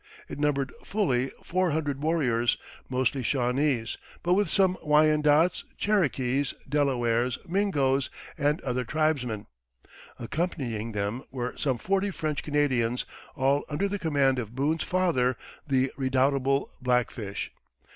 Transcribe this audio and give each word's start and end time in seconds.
It 0.27 0.39
numbered 0.39 0.73
fully 0.83 1.29
four 1.43 1.69
hundred 1.69 2.01
warriors, 2.01 2.57
mostly 2.89 3.21
Shawnese, 3.21 3.99
but 4.23 4.33
with 4.33 4.49
some 4.49 4.75
Wyandots, 4.83 5.63
Cherokees, 5.77 6.55
Delawares, 6.67 7.37
Mingos, 7.47 8.09
and 8.35 8.59
other 8.61 8.83
tribesmen. 8.83 9.45
Accompanying 10.17 10.93
them 10.93 11.21
were 11.29 11.55
some 11.55 11.77
forty 11.77 12.09
French 12.09 12.41
Canadians, 12.41 13.05
all 13.35 13.63
under 13.69 13.87
the 13.87 13.99
command 13.99 14.39
of 14.39 14.55
Boone's 14.55 14.81
"father," 14.81 15.37
the 15.67 15.91
redoubtable 15.97 16.71
Black 16.81 17.11
Fish. 17.11 17.51